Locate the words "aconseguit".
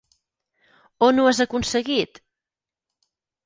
1.47-2.21